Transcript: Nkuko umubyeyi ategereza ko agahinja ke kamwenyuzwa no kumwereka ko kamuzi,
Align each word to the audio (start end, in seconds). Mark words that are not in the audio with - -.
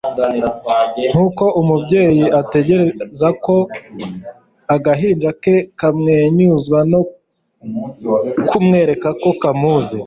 Nkuko 1.11 1.43
umubyeyi 1.61 2.25
ategereza 2.41 3.27
ko 3.43 3.55
agahinja 4.75 5.29
ke 5.43 5.55
kamwenyuzwa 5.79 6.79
no 6.91 7.01
kumwereka 8.49 9.09
ko 9.21 9.29
kamuzi, 9.41 9.97